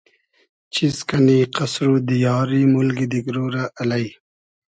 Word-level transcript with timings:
چیز 0.73 0.95
کئنی 1.09 1.39
قئسر 1.55 1.87
و 1.93 1.97
دیاری 2.07 2.61
مولگی 2.73 3.07
دیگرۉ 3.11 3.35
رۂ 3.53 3.63
الݷ 3.81 4.05